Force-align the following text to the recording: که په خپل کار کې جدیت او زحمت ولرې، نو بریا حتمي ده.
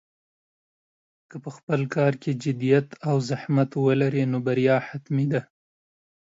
که 1.29 1.35
په 1.43 1.49
خپل 1.57 1.81
کار 1.95 2.13
کې 2.21 2.31
جدیت 2.43 2.87
او 3.09 3.15
زحمت 3.29 3.71
ولرې، 3.85 4.23
نو 4.31 4.37
بریا 4.45 4.77
حتمي 4.87 5.25
ده. 5.33 5.41